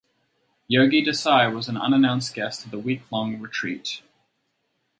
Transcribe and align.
Yogi 0.67 1.05
Desai 1.05 1.53
was 1.53 1.69
an 1.69 1.77
unannounced 1.77 2.33
guest 2.33 2.65
at 2.65 2.71
the 2.71 2.79
week-long 2.79 3.39
retreat. 3.39 4.01